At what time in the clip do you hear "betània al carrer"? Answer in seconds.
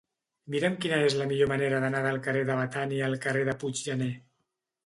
2.63-3.47